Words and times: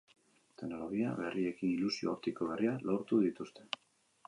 Teknologia 0.61 1.11
berriekin 1.19 1.75
ilusio 1.75 2.11
optiko 2.15 2.49
berriak 2.53 2.89
lortu 2.91 3.23
dituzte. 3.29 3.71